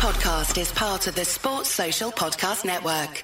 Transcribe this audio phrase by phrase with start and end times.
[0.00, 3.22] podcast is part of the Sports Social Podcast Network.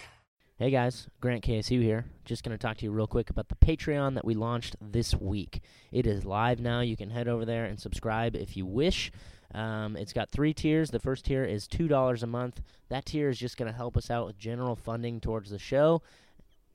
[0.58, 2.04] Hey guys, Grant KSU here.
[2.26, 5.14] Just going to talk to you real quick about the Patreon that we launched this
[5.14, 5.62] week.
[5.90, 6.82] It is live now.
[6.82, 9.10] You can head over there and subscribe if you wish.
[9.54, 10.90] Um, it's got three tiers.
[10.90, 12.60] The first tier is $2 a month.
[12.90, 16.02] That tier is just going to help us out with general funding towards the show.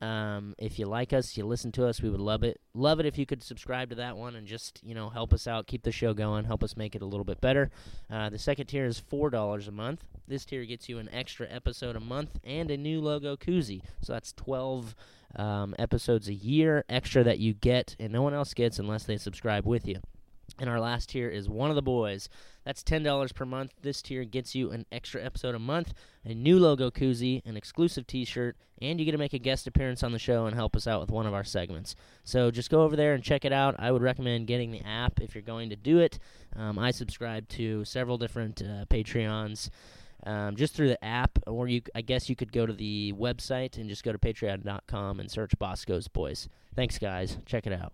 [0.02, 2.60] Um, if you like us, you listen to us, we would love it.
[2.74, 5.48] Love it if you could subscribe to that one and just you know help us
[5.48, 7.70] out, keep the show going, help us make it a little bit better.
[8.10, 10.04] Uh, the second tier is four dollars a month.
[10.28, 13.84] This tier gets you an extra episode a month and a new logo koozie.
[14.02, 14.96] So that's twelve
[15.36, 19.18] um, episodes a year extra that you get, and no one else gets unless they
[19.18, 20.00] subscribe with you.
[20.62, 22.30] And our last tier is one of the boys.
[22.66, 23.74] That's $10 per month.
[23.82, 28.06] This tier gets you an extra episode a month, a new logo koozie, an exclusive
[28.06, 30.76] t shirt, and you get to make a guest appearance on the show and help
[30.76, 31.96] us out with one of our segments.
[32.24, 33.74] So just go over there and check it out.
[33.80, 36.20] I would recommend getting the app if you're going to do it.
[36.56, 39.72] Um, I subscribe to several different uh, Patreons.
[40.24, 43.80] Um, just through the app, or you, I guess you could go to the website
[43.80, 46.48] and just go to patreon.com and search Boscoe's Boys.
[46.76, 47.40] Thanks, guys.
[47.48, 47.94] Check it out.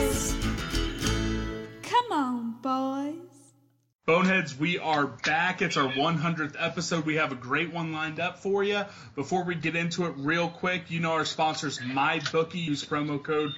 [4.11, 5.61] Boneheads, we are back.
[5.61, 7.05] It's our 100th episode.
[7.05, 8.83] We have a great one lined up for you.
[9.15, 12.55] Before we get into it, real quick, you know our sponsors, MyBookie.
[12.55, 13.53] Use promo code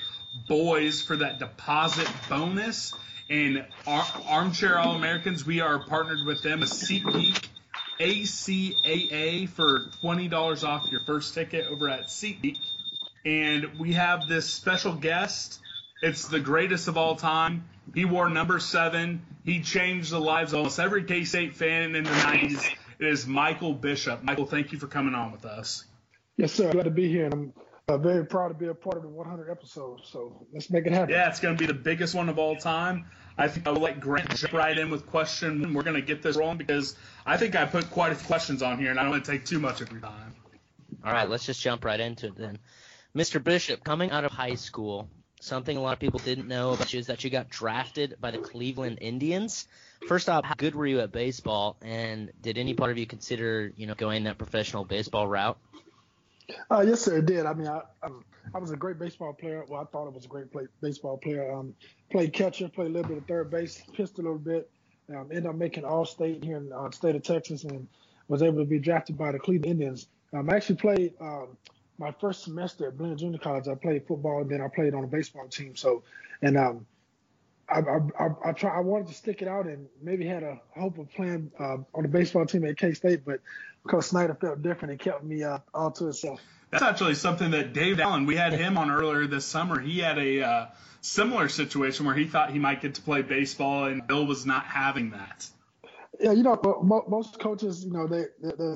[0.47, 2.93] BOYS for that deposit bonus.
[3.31, 7.47] And Ar- Armchair All Americans, we are partnered with them, a SeatGeek
[7.99, 12.59] ACAA for $20 off your first ticket over at SeatGeek.
[13.25, 15.62] And we have this special guest.
[16.03, 17.63] It's the greatest of all time.
[17.95, 19.25] He wore number seven.
[19.45, 22.75] He changed the lives of almost every K State fan in the 90s.
[22.99, 24.21] It is Michael Bishop.
[24.21, 25.85] Michael, thank you for coming on with us.
[26.35, 26.73] Yes, sir.
[26.73, 27.53] Glad to be here, and I'm
[27.87, 30.09] uh, very proud to be a part of the 100 episodes.
[30.11, 31.11] So let's make it happen.
[31.11, 33.05] Yeah, it's going to be the biggest one of all time.
[33.37, 35.73] I think I'll let Grant jump right in with question one.
[35.73, 38.61] We're going to get this rolling because I think I put quite a few questions
[38.61, 40.35] on here, and I don't want to take too much of your time.
[41.05, 42.59] All right, let's just jump right into it then.
[43.15, 43.41] Mr.
[43.41, 45.07] Bishop, coming out of high school,
[45.43, 48.31] something a lot of people didn't know about you is that you got drafted by
[48.31, 49.67] the Cleveland Indians.
[50.07, 53.71] First off, how good were you at baseball, and did any part of you consider,
[53.75, 55.57] you know, going that professional baseball route?
[56.71, 57.17] Uh, yes, sir.
[57.17, 57.45] It did.
[57.45, 58.23] I mean, I, um,
[58.53, 59.63] I was a great baseball player.
[59.67, 61.53] Well, I thought I was a great play, baseball player.
[61.53, 61.75] Um,
[62.11, 64.69] played catcher, played a little bit of third base, pitched a little bit.
[65.09, 67.87] Um, ended up making All State here in the uh, state of Texas, and
[68.29, 70.07] was able to be drafted by the Cleveland Indians.
[70.33, 71.57] Um, I actually played um,
[71.97, 73.67] my first semester at Blinn Junior College.
[73.67, 75.75] I played football, and then I played on a baseball team.
[75.75, 76.03] So,
[76.41, 76.85] and um,
[77.69, 78.75] I, I, I, I try.
[78.75, 82.03] I wanted to stick it out, and maybe had a hope of playing uh, on
[82.03, 83.39] the baseball team at K State, but
[83.87, 86.41] Coach Snyder felt different and kept me uh, all to himself.
[86.71, 89.79] That's actually something that Dave Allen, we had him on earlier this summer.
[89.79, 90.65] He had a uh,
[91.01, 94.65] similar situation where he thought he might get to play baseball, and Bill was not
[94.65, 95.47] having that.
[96.19, 96.59] Yeah, you know,
[97.07, 98.75] most coaches, you know, they, they,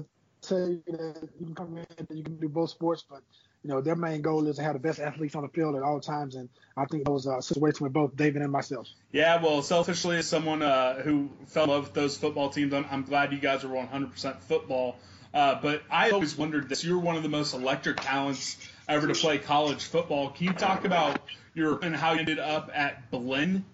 [0.49, 3.21] they say that you can come in and you can do both sports, but
[3.63, 5.83] you know, their main goal is to have the best athletes on the field at
[5.83, 8.87] all times, and I think that was a situation with both David and myself.
[9.11, 12.85] Yeah, well, selfishly, as someone uh, who fell in love with those football teams, I'm,
[12.89, 14.97] I'm glad you guys are 100% football.
[15.33, 16.83] Uh, but I always wondered this.
[16.83, 18.57] You're one of the most electric talents
[18.87, 20.29] ever to play college football.
[20.29, 21.19] Can you talk about
[21.53, 23.65] your and how you ended up at Blinn?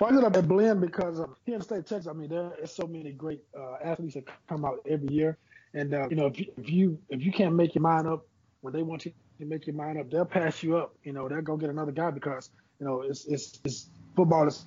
[0.00, 2.12] Well, I ended up at Blinn because um, here in the state of Texas, I
[2.12, 5.38] mean, there are so many great uh, athletes that come out every year,
[5.74, 8.26] and uh, you know, if you, if you if you can't make your mind up
[8.60, 10.94] when they want you to make your mind up, they'll pass you up.
[11.04, 14.66] You know, they'll go get another guy because you know it's it's, it's football is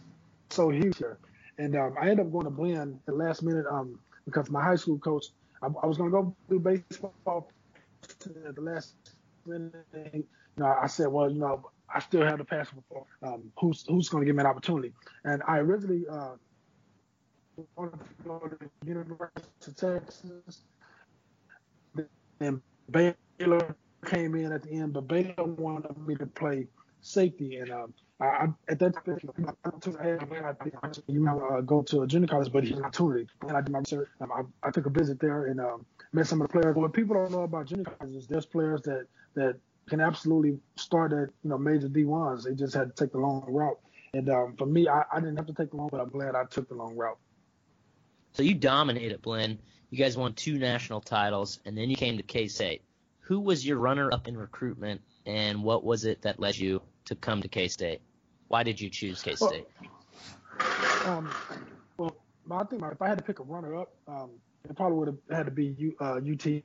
[0.50, 1.18] so huge here.
[1.58, 4.76] And um, I ended up going to Blinn at last minute um, because my high
[4.76, 5.26] school coach
[5.62, 7.50] I, I was going to go do baseball
[8.48, 8.96] at the last
[9.46, 9.74] minute.
[9.94, 10.24] You
[10.58, 14.10] know, I said, well, you know, I still have the passion for um, who's who's
[14.10, 14.94] going to give me an opportunity.
[15.24, 16.36] And I originally uh,
[17.76, 20.64] wanted to go to the University of Texas.
[22.42, 26.68] Then Baylor came in at the end, but Baylor wanted me to play
[27.02, 29.20] safety, and um, I, at that time,
[30.84, 33.28] I, you know, uh, go to a junior college, but he's an opportunity.
[33.48, 34.10] And I did my research.
[34.20, 36.76] Um, I, I, took a visit there and um, met some of the players.
[36.76, 41.30] What people don't know about junior colleges, there's players that that can absolutely start at
[41.44, 42.44] you know major D1s.
[42.44, 43.80] They just had to take the long route.
[44.14, 46.36] And um, for me, I, I didn't have to take the long, but I'm glad
[46.36, 47.18] I took the long route.
[48.34, 49.60] So you dominated Blinn.
[49.92, 52.82] You guys won two national titles, and then you came to K State.
[53.20, 57.42] Who was your runner-up in recruitment, and what was it that led you to come
[57.42, 58.00] to K State?
[58.48, 59.68] Why did you choose K State?
[60.60, 61.30] Well, um,
[61.98, 62.16] well,
[62.50, 64.30] I think if I had to pick a runner-up, um,
[64.64, 66.64] it probably would have had to be U, uh, UT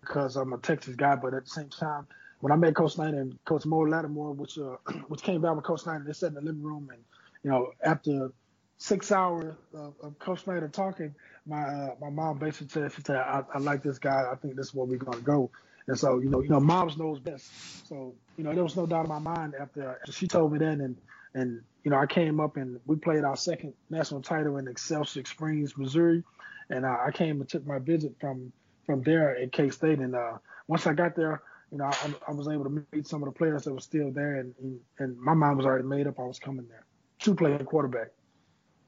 [0.00, 1.14] because I'm a Texas guy.
[1.14, 2.06] But at the same time,
[2.40, 4.76] when I met Coach Knight and Coach Mo Latimore, which uh,
[5.08, 7.02] which came down with Coach Knight, they sat in the living room, and
[7.42, 8.32] you know, after
[8.78, 11.14] six hours of, of Coach Snyder talking,
[11.46, 14.28] my uh, my mom basically said, she said, I, I like this guy.
[14.30, 15.50] I think this is where we're gonna go.
[15.88, 17.50] And so, you know, you know, moms knows best.
[17.88, 20.78] So, you know, there was no doubt in my mind after, she told me that,
[20.78, 20.96] and
[21.34, 25.24] and you know, I came up and we played our second national title in Excelsior
[25.24, 26.22] Springs, Missouri,
[26.70, 28.52] and uh, I came and took my visit from
[28.86, 29.98] from there at K State.
[29.98, 33.22] And uh, once I got there, you know, I, I, was able to meet some
[33.22, 34.54] of the players that were still there, and,
[34.98, 36.20] and, my mind was already made up.
[36.20, 36.84] I was coming there
[37.20, 38.08] to play quarterback.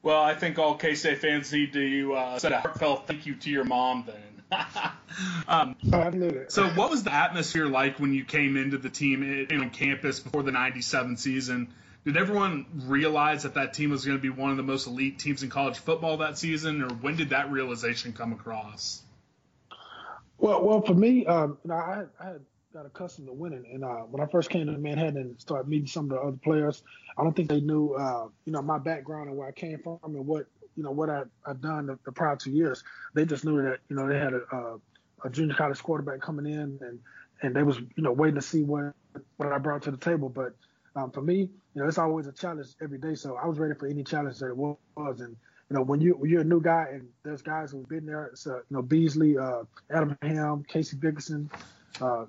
[0.05, 3.37] Well, I think all K State fans need to uh, send a heartfelt thank you
[3.37, 4.61] to your mom then.
[5.49, 5.77] um,
[6.49, 10.21] so, what was the atmosphere like when you came into the team in, on campus
[10.21, 11.73] before the '97 season?
[12.05, 15.19] Did everyone realize that that team was going to be one of the most elite
[15.19, 19.03] teams in college football that season, or when did that realization come across?
[20.37, 22.41] Well, well, for me, um, you know, I, I had
[22.75, 23.65] got accustomed to winning.
[23.73, 26.37] And uh, when I first came to Manhattan and started meeting some of the other
[26.43, 26.82] players,
[27.17, 30.00] I don't think they knew, uh, you know, my background and where I came from
[30.03, 32.82] and what, you know, what I, I'd done the, the prior two years.
[33.15, 34.79] They just knew that, you know, they had a, a,
[35.25, 36.99] a junior college quarterback coming in and,
[37.43, 38.93] and they was, you know, waiting to see what,
[39.37, 40.29] what I brought to the table.
[40.29, 40.56] But
[40.97, 43.15] um, for me, you know, it's always a challenge every day.
[43.15, 44.77] So I was ready for any challenge that it was.
[44.97, 45.37] And,
[45.70, 48.32] you know, when you when you're a new guy and there's guys who've been there,
[48.47, 51.50] uh, you know Beasley, uh, Adam Ham, Casey Dickerson,
[52.00, 52.27] uh,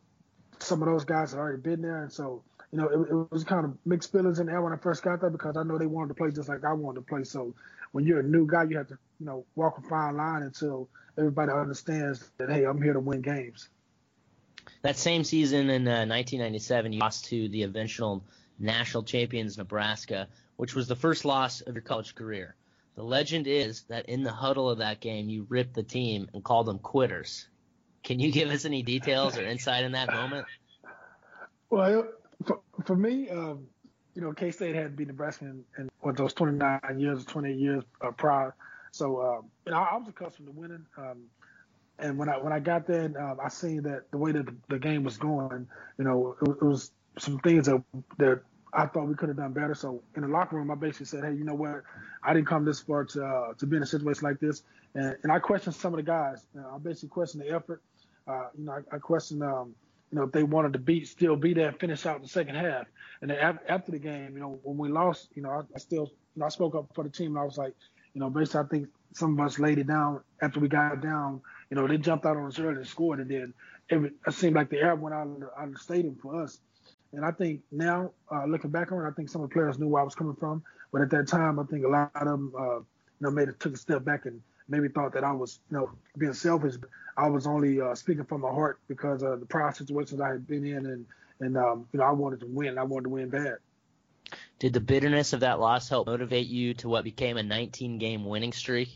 [0.60, 3.44] some of those guys had already been there, and so you know it, it was
[3.44, 5.86] kind of mixed feelings in there when I first got there because I know they
[5.86, 7.24] wanted to play just like I wanted to play.
[7.24, 7.54] So
[7.92, 10.90] when you're a new guy, you have to you know walk a fine line until
[11.18, 13.69] everybody understands that hey, I'm here to win games.
[14.81, 18.24] That same season in uh, 1997, you lost to the eventual
[18.60, 20.28] national champions Nebraska,
[20.58, 22.56] which was the first loss of your college career.
[22.96, 26.44] The legend is that in the huddle of that game, you ripped the team and
[26.44, 27.48] called them quitters.
[28.06, 30.46] Can you give us any details or insight in that moment?
[31.72, 32.07] Well,
[32.46, 33.66] for, for me, um,
[34.13, 37.84] you know, K State had beat Nebraska in, in what those 29 years, 28 years
[38.02, 38.56] uh, prior.
[38.92, 40.86] So, um, you know, I, I was accustomed to winning.
[40.98, 41.24] Um,
[41.98, 44.56] and when I when I got there, um, I seen that the way that the,
[44.69, 45.68] the game was going,
[45.98, 47.81] you know, it, it, was some things that
[48.18, 48.42] that
[48.74, 49.74] I thought we could have done better.
[49.74, 51.84] So in the locker room, I basically said, hey, you know what?
[52.24, 54.63] I didn't come this far to uh, to be in a situation like this,
[54.94, 56.46] and, and I questioned some of the guys.
[56.54, 57.81] You know, I basically questioned the effort.
[58.27, 59.75] Uh, you know, I, I questioned, um,
[60.12, 62.86] you know, if they wanted to beat, still be there, finish out the second half.
[63.22, 66.12] And then after the game, you know, when we lost, you know, I, I still,
[66.36, 67.31] you know, I spoke up for the team.
[67.31, 67.74] And I was like,
[68.13, 71.42] you know, basically, I think some of us laid it down after we got down.
[71.69, 73.54] You know, they jumped out on us early and scored, and then
[73.89, 76.42] it, it seemed like the air went out of the, out of the stadium for
[76.44, 76.60] us.
[77.12, 79.80] And I think now, uh, looking back on it, I think some of the players
[79.80, 80.63] knew where I was coming from.
[80.92, 82.83] But at that time, I think a lot of them, uh, you
[83.22, 85.92] know, made it took a step back and maybe thought that I was, you know,
[86.18, 86.75] being selfish.
[87.17, 90.47] I was only uh, speaking from my heart because of the prior situations I had
[90.47, 91.06] been in, and
[91.39, 92.77] and um, you know I wanted to win.
[92.77, 93.57] I wanted to win bad.
[94.59, 98.53] Did the bitterness of that loss help motivate you to what became a 19-game winning
[98.53, 98.89] streak?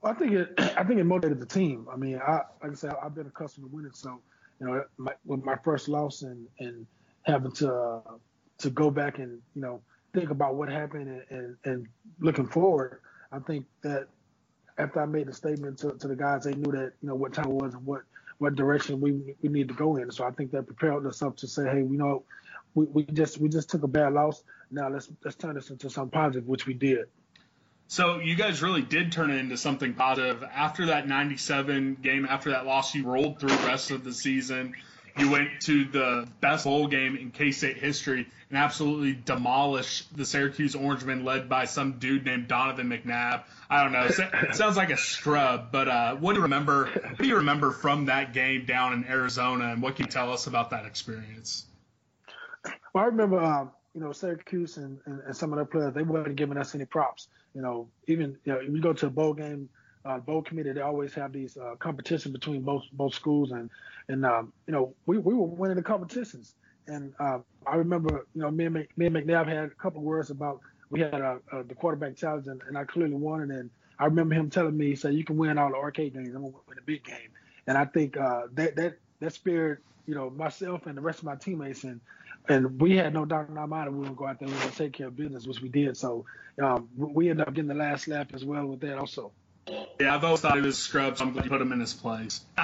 [0.00, 0.54] Well, I think it.
[0.58, 1.86] I think it motivated the team.
[1.92, 4.20] I mean, I like I said, I've been accustomed to winning, so
[4.60, 6.86] you know, my, with my first loss and and
[7.22, 8.00] having to uh,
[8.58, 9.80] to go back and you know
[10.14, 11.86] think about what happened and, and, and
[12.18, 13.00] looking forward,
[13.30, 14.08] I think that
[14.78, 17.34] after I made the statement to, to the guys, they knew that you know what
[17.34, 18.02] time it was and what
[18.38, 20.10] what direction we we need to go in.
[20.10, 22.24] So I think that prepared us up to say, hey, you know,
[22.74, 24.42] we, we just we just took a bad loss.
[24.70, 27.06] Now let's let's turn this into something positive, which we did.
[27.88, 32.26] So you guys really did turn it into something positive after that 97 game.
[32.26, 34.74] After that loss, you rolled through the rest of the season.
[35.18, 40.24] You went to the best bowl game in K State history and absolutely demolished the
[40.24, 43.42] Syracuse Orangemen, led by some dude named Donovan McNabb.
[43.68, 44.04] I don't know.
[44.04, 46.86] It sounds like a scrub, but uh, what do you remember?
[46.86, 50.32] What do you remember from that game down in Arizona, and what can you tell
[50.32, 51.66] us about that experience?
[52.94, 56.02] Well, I remember, um, you know, Syracuse and, and, and some of their players, they
[56.02, 57.28] weren't giving us any props.
[57.54, 59.68] You know, even you know, you go to a bowl game,
[60.08, 63.70] uh, bowl committee, they always have these uh, competition between both both schools, and
[64.08, 66.54] and um, you know, we, we were winning the competitions.
[66.86, 70.30] And uh, I remember, you know, me and, me and McNabb had a couple words
[70.30, 73.50] about we had a, a, the quarterback challenge, and, and I clearly won.
[73.50, 76.28] And I remember him telling me, he said, "You can win all the arcade games.
[76.28, 77.30] I'm gonna win the big game."
[77.66, 81.26] And I think uh, that that that spirit, you know, myself and the rest of
[81.26, 82.00] my teammates, and
[82.48, 84.38] and we had no doubt in our mind that we were going to go out
[84.38, 85.98] there and we were going to take care of business, which we did.
[85.98, 86.24] So
[86.62, 89.32] um, we ended up getting the last lap as well with that also.
[90.00, 91.80] Yeah, I've always thought he was a scrub, so I'm glad you put him in
[91.80, 92.40] his place.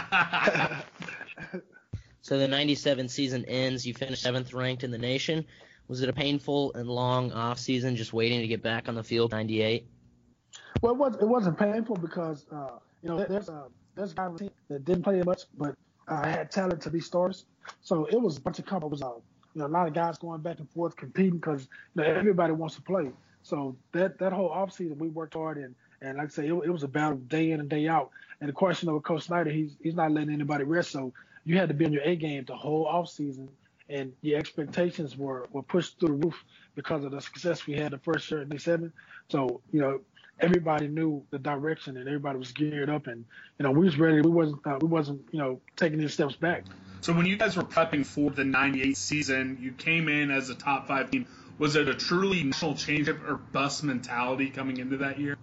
[2.25, 3.87] So the 97 season ends.
[3.87, 5.45] You finished seventh ranked in the nation.
[5.89, 9.05] Was it a painful and long off season just waiting to get back on the
[9.05, 9.33] field?
[9.33, 9.87] 98.
[10.81, 14.33] Well, it was it wasn't painful because uh, you know there's a, there's guys on
[14.33, 15.75] the team that didn't play much, but
[16.09, 17.45] uh, had talent to be starters.
[17.83, 18.85] So it was a bunch of comp.
[18.85, 19.11] It was uh,
[19.55, 22.55] you know a lot of guys going back and forth competing because you know everybody
[22.55, 23.11] wants to play.
[23.43, 26.53] So that that whole off season we worked hard and and like I say it,
[26.53, 28.11] it was a battle day in and day out.
[28.41, 30.91] And of course you know with Coach Snyder he's he's not letting anybody rest.
[30.91, 31.13] So
[31.45, 33.49] you had to be on your A game the whole off season,
[33.89, 37.93] and your expectations were were pushed through the roof because of the success we had
[37.93, 38.93] the first year in '97.
[39.29, 40.01] So you know
[40.41, 43.25] everybody knew the direction and everybody was geared up and
[43.59, 44.21] you know we was ready.
[44.21, 46.65] We wasn't uh, we wasn't you know taking any steps back.
[47.01, 50.55] So when you guys were prepping for the '98 season, you came in as a
[50.55, 51.27] top five team.
[51.59, 55.37] Was it a truly national change or bust mentality coming into that year?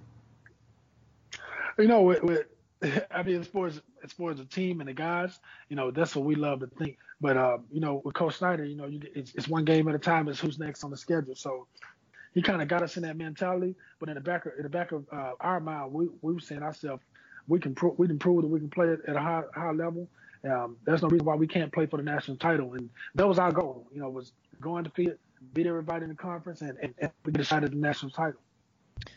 [1.77, 2.45] You know, with, with
[3.11, 5.91] I mean, as far as as far as the team and the guys, you know,
[5.91, 6.97] that's what we love to think.
[7.19, 9.95] But uh, you know, with Coach Snyder, you know, you, it's, it's one game at
[9.95, 10.27] a time.
[10.27, 11.35] It's who's next on the schedule.
[11.35, 11.67] So
[12.33, 13.75] he kind of got us in that mentality.
[13.99, 16.39] But in the back of in the back of uh, our mind, we we were
[16.39, 17.03] saying ourselves,
[17.47, 19.71] we can pro- we can prove that we can play it at a high high
[19.71, 20.07] level.
[20.43, 23.37] Um, there's no reason why we can't play for the national title, and that was
[23.37, 23.87] our goal.
[23.93, 25.19] You know, was go undefeated,
[25.53, 28.39] beat everybody in the conference, and, and, and we decided the national title.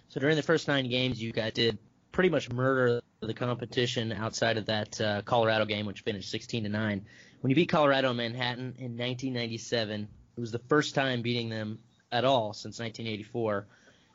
[0.08, 1.78] So during the first nine games, you guys did
[2.14, 6.68] pretty much murder the competition outside of that uh, Colorado game, which finished 16 to
[6.68, 7.04] nine.
[7.40, 11.80] When you beat Colorado in Manhattan in 1997, it was the first time beating them
[12.12, 13.66] at all since 1984,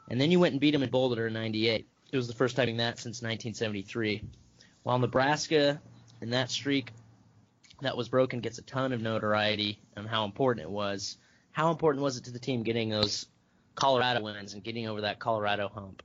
[0.09, 1.87] and then you went and beat them in Boulder in '98.
[2.11, 4.23] It was the first time that since 1973.
[4.83, 5.81] While Nebraska,
[6.21, 6.93] in that streak
[7.81, 11.17] that was broken, gets a ton of notoriety and how important it was.
[11.51, 13.25] How important was it to the team getting those
[13.75, 16.01] Colorado wins and getting over that Colorado hump?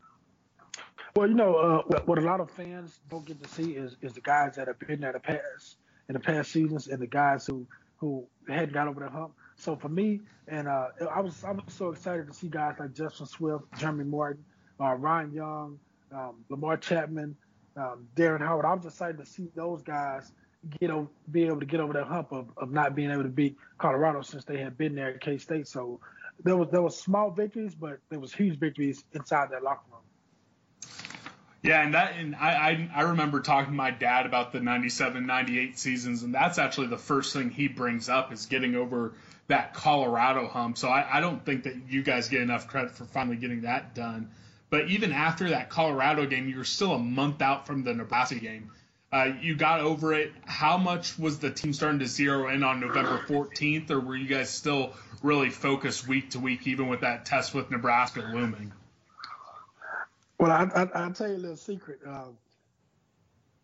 [1.17, 4.15] Well, you know, uh, what, a lot of fans don't get to see is, is
[4.15, 5.77] the guys that have been there the past
[6.09, 7.65] in the past seasons and the guys who
[7.99, 9.33] who hadn't got over the hump.
[9.55, 12.95] So for me, and uh, I was I was so excited to see guys like
[12.95, 14.45] Justin Swift, Jeremy Martin,
[14.81, 15.79] uh, Ryan Young,
[16.13, 17.37] um, Lamar Chapman,
[17.77, 18.65] um, Darren Howard.
[18.65, 20.33] I was excited to see those guys
[20.81, 23.29] get over, be able to get over that hump of, of not being able to
[23.29, 25.69] beat Colorado since they had been there at K State.
[25.69, 26.01] So
[26.43, 30.01] there was there was small victories, but there was huge victories inside that locker room.
[31.65, 35.25] Yeah, and that and I, I I remember talking to my dad about the 97,
[35.25, 39.15] 98 seasons, and that's actually the first thing he brings up is getting over
[39.47, 40.77] that Colorado hump.
[40.77, 43.95] So I, I don't think that you guys get enough credit for finally getting that
[43.95, 44.31] done.
[44.69, 48.39] But even after that Colorado game, you were still a month out from the Nebraska
[48.39, 48.71] game.
[49.11, 50.33] Uh, you got over it.
[50.45, 54.27] How much was the team starting to zero in on November 14th, or were you
[54.27, 54.93] guys still
[55.23, 58.73] really focused week to week, even with that test with Nebraska looming?
[60.45, 62.01] Well, I, will tell you a little secret.
[62.07, 62.37] Um,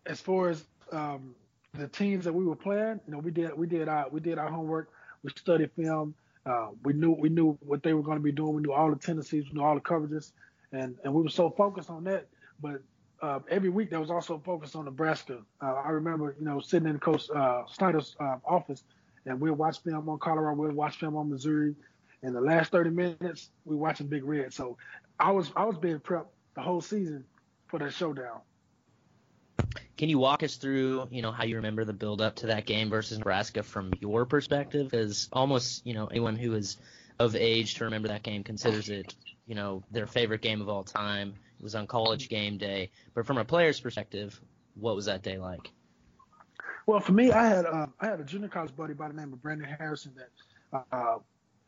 [0.07, 1.35] as far as um,
[1.75, 4.39] the teams that we were playing, you know, we did we did our we did
[4.39, 4.89] our homework.
[5.21, 6.15] We studied film.
[6.43, 8.55] Uh, we knew we knew what they were going to be doing.
[8.55, 9.45] We knew all the tendencies.
[9.45, 10.31] We knew all the coverages,
[10.71, 12.25] and and we were so focused on that.
[12.59, 12.81] But
[13.21, 15.37] uh, every week there was also focused on Nebraska.
[15.61, 18.85] Uh, I remember, you know, sitting in Coach uh, Snyder's uh, office,
[19.27, 20.59] and we'd watch film on Colorado.
[20.59, 21.75] We'd watch film on Missouri.
[22.23, 24.51] In the last 30 minutes, we watching Big Red.
[24.51, 24.77] So
[25.19, 27.25] I was I was being prepped the whole season
[27.67, 28.41] for that showdown.
[29.97, 32.65] Can you walk us through, you know, how you remember the build up to that
[32.65, 34.89] game versus Nebraska from your perspective?
[34.89, 36.77] Because almost, you know, anyone who is
[37.19, 39.13] of age to remember that game considers it,
[39.45, 41.35] you know, their favorite game of all time.
[41.59, 42.89] It was on college game day.
[43.13, 44.39] But from a player's perspective,
[44.73, 45.69] what was that day like?
[46.87, 49.31] Well, for me, I had uh, I had a junior college buddy by the name
[49.31, 51.17] of Brandon Harrison that uh,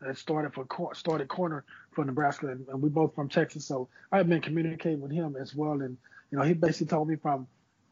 [0.00, 3.64] that started for started corner for Nebraska, and, and we both from Texas.
[3.64, 5.96] So I've been communicating with him as well, and
[6.30, 7.46] you know he basically told me from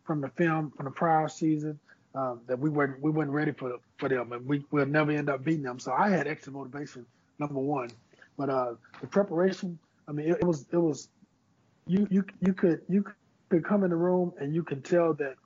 [0.04, 1.78] from the film from the prior season
[2.14, 5.28] um, that we weren't we weren't ready for for them, and we will never end
[5.28, 5.78] up beating them.
[5.78, 7.06] So I had extra motivation,
[7.38, 7.90] number one.
[8.36, 9.78] But uh, the preparation,
[10.08, 11.08] I mean, it, it was it was
[11.86, 13.04] you you you could you
[13.48, 15.36] could come in the room and you could tell that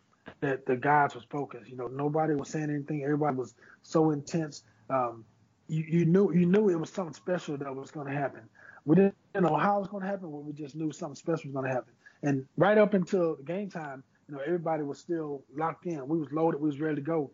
[0.41, 1.71] that the guys was focused.
[1.71, 3.03] You know, nobody was saying anything.
[3.05, 4.63] Everybody was so intense.
[4.91, 5.25] Um,
[5.69, 8.43] you, you knew you knew it was something special that was going to happen.
[8.85, 11.51] We didn't know how it was going to happen, but we just knew something special
[11.51, 11.93] was going to happen.
[12.23, 16.07] And right up until the game time, you know, everybody was still locked in.
[16.07, 16.61] We was loaded.
[16.61, 17.31] We was ready to go.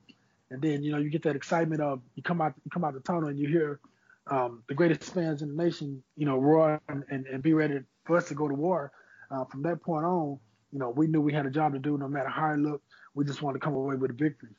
[0.50, 2.94] And then you know you get that excitement of you come out you come out
[2.94, 3.80] the tunnel and you hear
[4.28, 7.80] um, the greatest fans in the nation, you know, roar and, and, and be ready
[8.04, 8.92] for us to go to war.
[9.30, 10.38] Uh, from that point on,
[10.72, 12.84] you know, we knew we had a job to do no matter how it looked.
[13.14, 14.50] We just wanted to come away with a victory.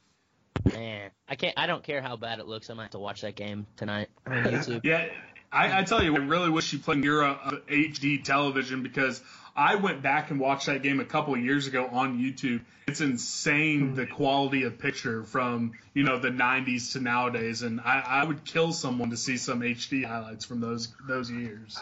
[0.71, 1.53] Man, I can't.
[1.57, 2.69] I don't care how bad it looks.
[2.69, 4.81] I might have to watch that game tonight on YouTube.
[4.83, 5.07] yeah,
[5.51, 9.21] I, I tell you, I really wish you played near a, a HD television because
[9.55, 12.61] I went back and watched that game a couple of years ago on YouTube.
[12.87, 18.03] It's insane the quality of picture from you know the 90s to nowadays, and I,
[18.05, 21.77] I would kill someone to see some HD highlights from those those years.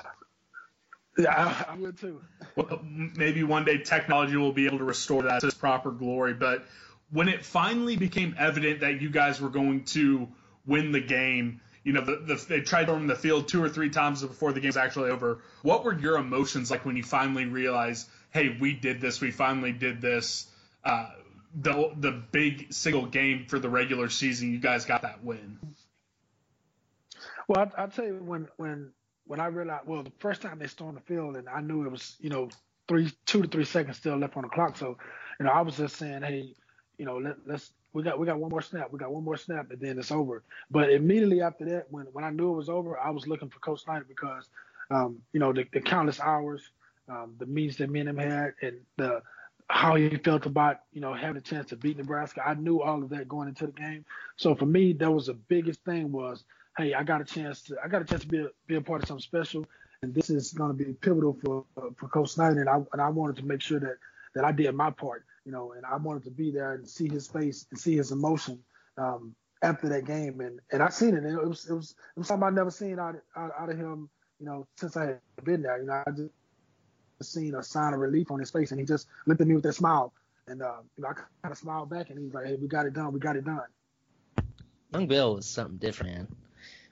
[1.18, 2.22] Yeah, I, I would too.
[2.56, 6.34] Well, maybe one day technology will be able to restore that to its proper glory.
[6.34, 6.66] But
[7.12, 10.28] when it finally became evident that you guys were going to
[10.66, 13.90] win the game, you know, the, the, they tried to the field two or three
[13.90, 15.42] times before the game was actually over.
[15.62, 19.72] What were your emotions like when you finally realized, hey, we did this, we finally
[19.72, 20.48] did this?
[20.84, 21.10] Uh,
[21.54, 25.60] the the big single game for the regular season, you guys got that win.
[27.48, 28.94] Well, I, I'll tell you when when
[29.26, 31.92] when I realized, well, the first time they stormed the field, and I knew it
[31.92, 32.50] was, you know,
[32.88, 34.78] three, two to three seconds still left on the clock.
[34.78, 34.98] So,
[35.40, 36.54] you know, I was just saying, hey,
[37.02, 39.36] you know, let, let's we got we got one more snap, we got one more
[39.36, 40.44] snap, and then it's over.
[40.70, 43.58] But immediately after that, when when I knew it was over, I was looking for
[43.58, 44.50] Coach Snyder because,
[44.92, 46.62] um, you know, the, the countless hours,
[47.10, 49.24] um, the meetings that me and him had, and the
[49.68, 52.48] how he felt about you know having a chance to beat Nebraska.
[52.48, 54.06] I knew all of that going into the game.
[54.38, 56.44] So for me, that was the biggest thing was,
[56.78, 58.82] hey, I got a chance to I got a chance to be a, be a
[58.82, 59.66] part of something special,
[60.04, 61.66] and this is going to be pivotal for
[61.98, 62.60] for Coach Snyder.
[62.60, 63.98] And I and I wanted to make sure that
[64.36, 67.10] that I did my part, you know, and I wanted to be there and see
[67.10, 68.60] his face and see his emotion
[68.98, 70.40] um, after that game.
[70.42, 71.26] And and I seen it.
[71.26, 74.10] It was it was it was something I never seen out out, out of him,
[74.40, 75.80] you know, since I had been there.
[75.80, 76.32] You know, I just
[77.34, 79.64] seen a sign of relief on his face, and he just looked at me with
[79.64, 80.14] that smile.
[80.48, 82.68] And uh, you know, I kind of smiled back, and he was like, "Hey, we
[82.68, 83.14] got it done.
[83.14, 83.62] We got it done."
[84.94, 86.28] Young Bill was something different, man.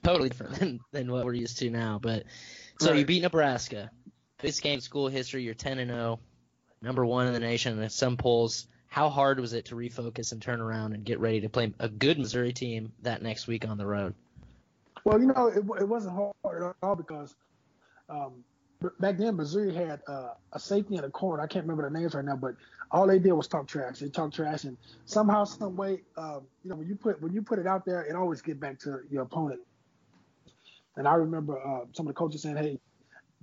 [0.03, 1.99] Totally different than, than what we're used to now.
[2.01, 2.23] But
[2.79, 3.91] so you beat Nebraska.
[4.37, 6.19] This game, school history, you're 10 and 0,
[6.81, 8.67] number one in the nation in some polls.
[8.87, 11.87] How hard was it to refocus and turn around and get ready to play a
[11.87, 14.15] good Missouri team that next week on the road?
[15.03, 17.35] Well, you know, it, it wasn't hard at all because
[18.09, 18.43] um,
[18.99, 21.43] back then Missouri had uh, a safety and a corner.
[21.43, 22.55] I can't remember the names right now, but
[22.91, 23.99] all they did was talk trash.
[23.99, 27.41] They talked trash, and somehow, some way, um, you know, when you put when you
[27.41, 29.61] put it out there, it always get back to your opponent.
[30.95, 32.79] And I remember uh, some of the coaches saying, "Hey,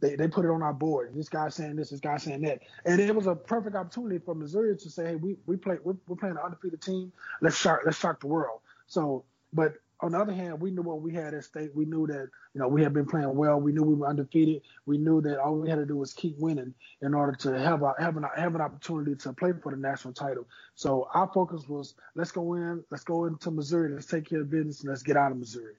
[0.00, 1.12] they, they put it on our board.
[1.14, 4.34] This guy saying this, this guy saying that, and it was a perfect opportunity for
[4.34, 7.12] Missouri to say, "Hey, we we play we're, we're playing an undefeated team.
[7.40, 11.00] Let's shock let's shock the world." So, but on the other hand, we knew what
[11.00, 11.70] we had at stake.
[11.74, 13.58] We knew that you know we had been playing well.
[13.58, 14.62] We knew we were undefeated.
[14.84, 17.82] We knew that all we had to do was keep winning in order to have
[17.82, 20.46] a, have an have an opportunity to play for the national title.
[20.74, 24.50] So our focus was let's go in, let's go into Missouri, let's take care of
[24.50, 25.74] business, and let's get out of Missouri.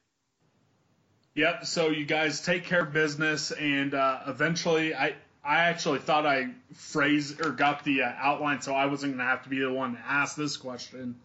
[1.38, 1.68] Yep.
[1.68, 5.14] So you guys take care of business, and uh, eventually, I
[5.46, 9.30] I actually thought I phrased or got the uh, outline, so I wasn't going to
[9.30, 11.16] have to be the one to ask this question,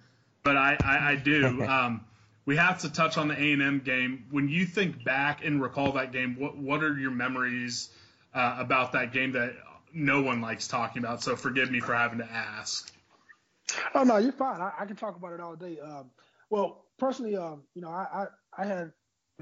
[0.42, 1.64] but I I, I do.
[1.66, 2.04] um,
[2.44, 4.26] we have to touch on the A and M game.
[4.30, 7.88] When you think back and recall that game, what what are your memories
[8.34, 9.54] uh, about that game that
[9.94, 11.22] no one likes talking about?
[11.22, 12.92] So forgive me for having to ask.
[13.94, 14.60] Oh no, you're fine.
[14.60, 15.78] I, I can talk about it all day.
[15.80, 16.10] Um,
[16.50, 18.26] well, personally, um, you know, I,
[18.58, 18.92] I, I had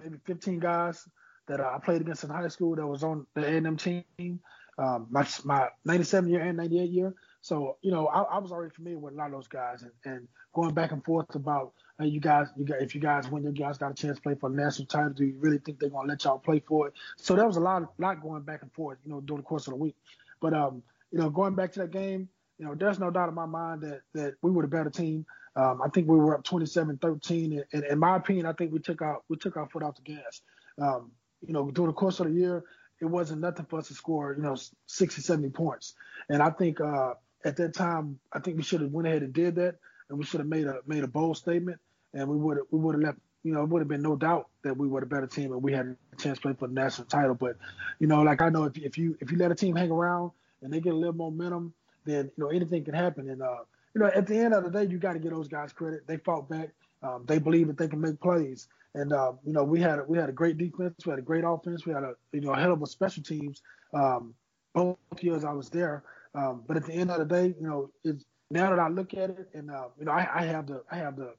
[0.03, 1.09] maybe 15 guys
[1.49, 4.41] that uh, I played against in high school that was on the A&M team,
[4.79, 7.15] um, my my 97 year and 98 year.
[7.43, 9.93] So you know, I, I was already familiar with a lot of those guys, and,
[10.05, 13.53] and going back and forth about you guys, you got if you guys win, you
[13.53, 15.11] guys got a chance to play for national title.
[15.11, 16.95] Do you really think they're gonna let y'all play for it?
[17.17, 19.67] So there was a lot, lot going back and forth, you know, during the course
[19.67, 19.97] of the week.
[20.41, 23.35] But um, you know, going back to that game, you know, there's no doubt in
[23.35, 25.27] my mind that that we were the better team.
[25.57, 28.79] Um, I think we were up 27-13, and, and in my opinion, I think we
[28.79, 30.43] took our we took our foot off the gas.
[30.81, 31.11] Um,
[31.47, 32.65] you know, during the course of the year,
[33.01, 35.95] it wasn't nothing for us to score, you know, 60, 70 points.
[36.29, 39.33] And I think uh, at that time, I think we should have went ahead and
[39.33, 39.77] did that,
[40.09, 41.79] and we should have made a made a bold statement,
[42.15, 43.19] and we would have we would have left.
[43.43, 45.63] You know, it would have been no doubt that we were the better team and
[45.63, 47.35] we had a chance to play for the national title.
[47.35, 47.57] But,
[47.99, 50.33] you know, like I know if if you if you let a team hang around
[50.61, 51.73] and they get a little momentum,
[52.05, 53.31] then you know anything can happen.
[53.31, 53.61] And uh,
[53.95, 56.07] you know, at the end of the day, you got to give those guys credit.
[56.07, 56.71] They fought back.
[57.03, 58.69] Um, they believe that they can make plays.
[58.95, 61.07] And uh, you know, we had a, we had a great defense.
[61.07, 61.87] We had a great offense.
[61.87, 63.63] We had a you know a hell of a special teams.
[63.95, 64.35] Um,
[64.75, 66.03] both years I was there.
[66.35, 69.15] Um, but at the end of the day, you know, it's now that I look
[69.15, 71.35] at it, and uh, you know, I, I have the I have the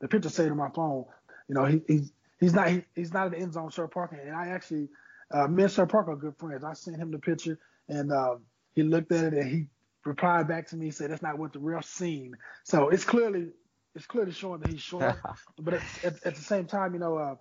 [0.00, 1.04] the picture saved on my phone.
[1.48, 4.16] You know, he, he's he's not he, he's not in the end zone, Sirr Parker.
[4.16, 4.88] And I actually,
[5.30, 6.64] uh, me and Sirr Parker are good friends.
[6.64, 8.36] I sent him the picture, and uh,
[8.74, 9.66] he looked at it and he
[10.06, 12.36] replied back to me, said that's not what the real scene.
[12.64, 13.48] So it's clearly
[13.94, 15.16] it's clearly showing that he's short.
[15.58, 17.34] but at, at, at the same time, you know, uh,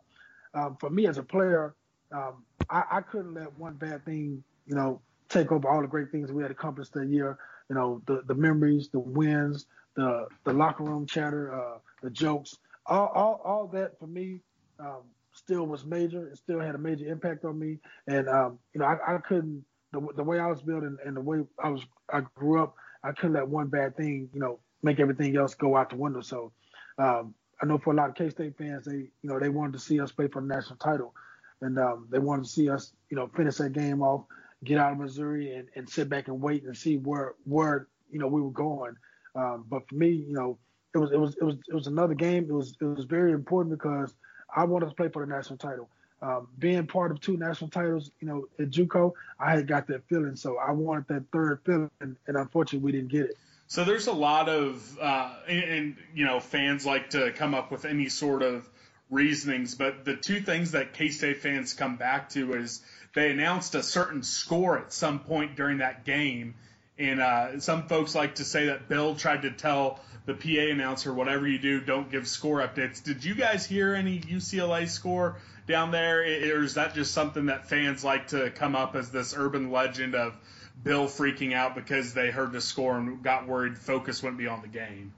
[0.54, 1.76] um, for me as a player,
[2.12, 6.12] um, I, I couldn't let one bad thing, you know, take over all the great
[6.12, 7.38] things we had accomplished that year.
[7.70, 12.58] You know, the the memories, the wins, the the locker room chatter, uh, the jokes,
[12.86, 14.42] all, all all that for me
[14.80, 16.28] um, still was major.
[16.28, 17.80] It still had a major impact on me.
[18.08, 21.18] And um, you know, I, I couldn't the, the way I was built and, and
[21.18, 24.60] the way I was I grew up, I couldn't let one bad thing, you know,
[24.84, 26.22] make everything else go out the window.
[26.22, 26.54] So
[27.00, 29.74] um, I know for a lot of K State fans, they you know they wanted
[29.74, 31.16] to see us play for the national title,
[31.62, 34.26] and um, they wanted to see us you know finish that game off,
[34.66, 38.20] get out of Missouri, and, and sit back and wait and see where where you
[38.20, 38.96] know we were going.
[39.36, 40.60] Um, but for me, you know,
[40.96, 42.46] it was it was it was it was another game.
[42.50, 44.16] It was it was very important because
[44.56, 45.90] I wanted to play for the national title.
[46.26, 50.08] Um, being part of two national titles, you know, at JUCO, I had got that
[50.10, 53.38] feeling, so I wanted that third feeling, and, and unfortunately, we didn't get it.
[53.68, 57.72] So there's a lot of, uh, and, and, you know, fans like to come up
[57.72, 58.68] with any sort of
[59.12, 62.82] reasonings, but the two things that K State fans come back to is
[63.14, 66.56] they announced a certain score at some point during that game,
[66.98, 71.14] and uh, some folks like to say that Bill tried to tell the PA announcer,
[71.14, 73.04] whatever you do, don't give score updates.
[73.04, 77.70] Did you guys hear any UCLA score down there, or is that just something that
[77.70, 80.36] fans like to come up as this urban legend of
[80.84, 84.62] Bill freaking out because they heard the score and got worried focus wouldn't be on
[84.62, 85.14] the game?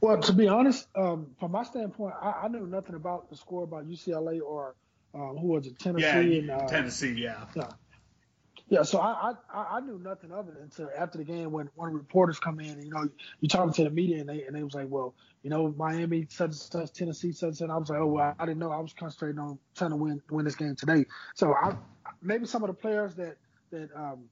[0.00, 3.64] Well, to be honest, um, from my standpoint, I, I, knew nothing about the score
[3.64, 4.76] about UCLA or
[5.12, 6.04] um, who was it, Tennessee?
[6.04, 7.46] Yeah, and, uh, Tennessee, yeah.
[7.56, 7.68] yeah.
[8.70, 11.92] Yeah, so I, I I knew nothing of it until after the game when when
[11.94, 13.08] reporters come in and you know
[13.40, 16.26] you talking to the media and they and they was like, well, you know, Miami
[16.28, 17.70] such such Tennessee such such.
[17.70, 18.70] I was like, oh well, I didn't know.
[18.70, 21.06] I was concentrating on trying to win win this game today.
[21.34, 21.76] So I
[22.20, 23.38] maybe some of the players that
[23.70, 24.24] that um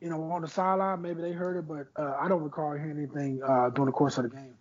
[0.00, 2.96] you know on the sideline maybe they heard it, but uh, I don't recall hearing
[2.96, 4.54] anything uh, during the course of the game.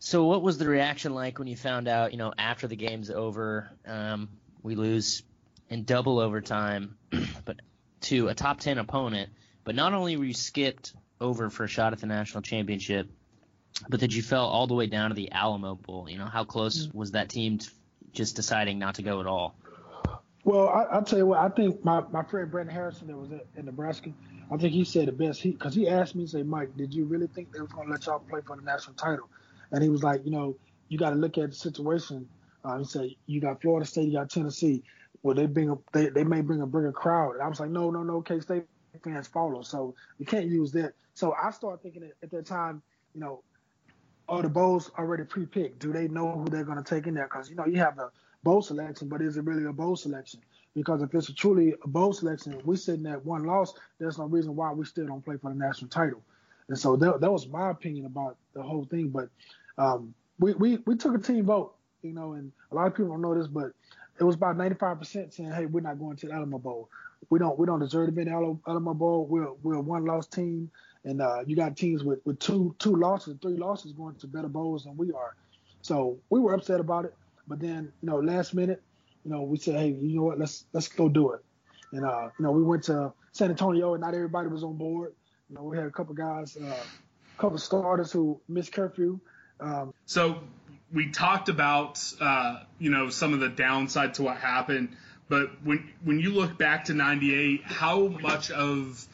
[0.00, 2.10] So what was the reaction like when you found out?
[2.12, 4.28] You know, after the game's over, um,
[4.62, 5.22] we lose
[5.70, 6.96] in double overtime,
[7.44, 7.56] but
[8.02, 9.30] to a top 10 opponent.
[9.64, 13.08] But not only were you skipped over for a shot at the national championship,
[13.88, 16.08] but that you fell all the way down to the Alamo Bowl.
[16.08, 16.98] You know, how close mm-hmm.
[16.98, 17.58] was that team
[18.12, 19.54] just deciding not to go at all?
[20.44, 21.38] Well, I, will tell you what.
[21.38, 24.10] I think my, my friend Brandon Harrison that was at, in Nebraska,
[24.50, 25.42] I think he said the best.
[25.42, 27.92] He because he asked me, say, Mike, did you really think they were going to
[27.92, 29.28] let y'all play for the national title?
[29.70, 30.56] And he was like, you know,
[30.88, 32.26] you got to look at the situation.
[32.64, 34.82] Uh, he said, you got Florida State, you got Tennessee
[35.22, 37.34] well, they bring a, they, they may bring a bigger crowd.
[37.34, 38.64] And I was like, no, no, no, K State
[39.04, 40.92] fans follow, so you can't use that.
[41.14, 42.82] So I started thinking at, at that time,
[43.14, 43.42] you know,
[44.28, 45.78] are the bowls already pre-picked?
[45.78, 47.24] Do they know who they're going to take in there?
[47.24, 48.10] Because you know you have the
[48.42, 50.40] bowl selection, but is it really a bowl selection?
[50.74, 54.26] Because if it's a truly a bowl selection, we're sitting at one loss, there's no
[54.26, 56.22] reason why we still don't play for the national title.
[56.68, 59.08] And so that, that was my opinion about the whole thing.
[59.08, 59.28] But
[59.78, 63.10] um, we, we we took a team vote, you know, and a lot of people
[63.10, 63.72] don't know this, but
[64.18, 66.88] it was about 95% saying, "Hey, we're not going to the Alamo Bowl.
[67.30, 69.26] We don't we don't deserve to be in the Alamo Bowl.
[69.26, 70.70] We're we're a one loss team,
[71.04, 74.48] and uh, you got teams with, with two two losses, three losses going to better
[74.48, 75.34] bowls than we are.
[75.82, 77.14] So we were upset about it.
[77.46, 78.82] But then you know, last minute,
[79.24, 80.38] you know, we said, "Hey, you know what?
[80.38, 81.44] Let's let's go do it."
[81.92, 85.14] And uh, you know, we went to San Antonio, and not everybody was on board.
[85.48, 89.18] You know, we had a couple guys, uh, a couple starters who missed curfew.
[89.60, 90.40] Um, so
[90.92, 94.96] we talked about uh, you know some of the downside to what happened,
[95.28, 99.06] but when when you look back to '98, how much of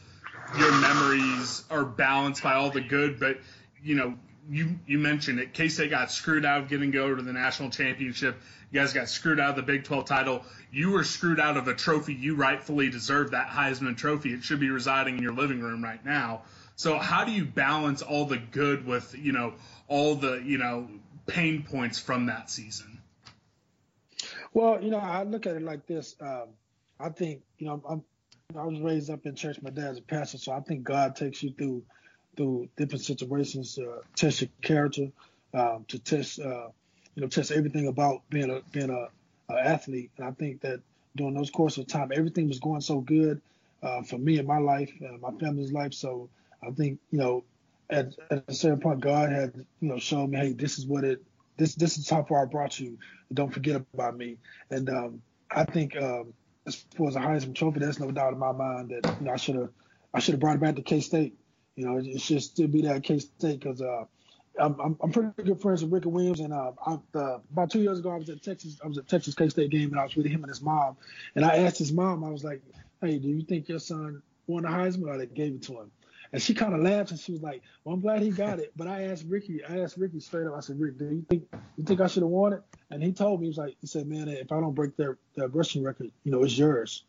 [0.58, 3.18] your memories are balanced by all the good?
[3.18, 3.38] But
[3.82, 4.14] you know,
[4.48, 5.52] you you mentioned it.
[5.52, 8.40] K State got screwed out of getting go to the national championship.
[8.70, 10.44] You guys got screwed out of the Big 12 title.
[10.72, 13.32] You were screwed out of a trophy you rightfully deserve.
[13.32, 14.32] That Heisman Trophy.
[14.32, 16.42] It should be residing in your living room right now.
[16.76, 19.54] So how do you balance all the good with you know
[19.88, 20.88] all the you know
[21.26, 22.98] pain points from that season?
[24.52, 26.14] Well, you know, I look at it like this.
[26.20, 26.48] Um,
[27.00, 28.04] I think, you know, I'm,
[28.56, 29.60] I was raised up in church.
[29.62, 31.82] My dad's a pastor, so I think God takes you through
[32.36, 35.08] through different situations to test your character,
[35.52, 36.68] um, to test, uh,
[37.14, 39.08] you know, test everything about being a being a,
[39.52, 40.10] a, athlete.
[40.16, 40.80] And I think that
[41.16, 43.40] during those course of time, everything was going so good
[43.82, 45.94] uh, for me in my life, uh, my family's life.
[45.94, 46.28] So
[46.62, 47.44] I think, you know,
[47.90, 51.04] at, at a certain point, God had you know shown me, hey, this is what
[51.04, 51.22] it,
[51.56, 52.98] this this is how far I brought you.
[53.32, 54.38] Don't forget about me.
[54.70, 56.32] And um, I think um,
[56.66, 59.32] as far as a Heisman Trophy, there's no doubt in my mind that you know
[59.32, 59.70] I should have
[60.12, 61.36] I should have brought it back to K State.
[61.76, 64.04] You know, it, should still be that K State because uh,
[64.58, 67.98] I'm, I'm pretty good friends with Ricky Williams, and uh, I, uh, about two years
[67.98, 68.78] ago I was at Texas.
[68.82, 70.96] I was at Texas K State game, and I was with him and his mom.
[71.34, 72.62] And I asked his mom, I was like,
[73.00, 75.90] "Hey, do you think your son won the Heisman, or they gave it to him?"
[76.34, 78.72] And she kind of laughed and she was like, "Well, I'm glad he got it."
[78.76, 80.54] But I asked Ricky, I asked Ricky straight up.
[80.56, 81.44] I said, "Rick, do you think
[81.76, 83.86] you think I should have won it?" And he told me he was like, he
[83.86, 87.04] said, "Man, if I don't break their, their rushing record, you know, it's yours."